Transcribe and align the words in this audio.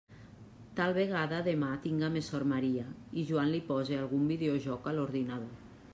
Tal 0.79 0.93
vegada 0.97 1.41
demà 1.47 1.69
tinga 1.83 2.09
més 2.15 2.31
sort 2.33 2.49
Maria 2.53 2.87
i 3.11 3.27
Joan 3.33 3.55
li 3.57 3.61
pose 3.71 4.01
algun 4.03 4.27
videojoc 4.35 4.89
a 4.93 4.97
l'ordinador. 4.99 5.55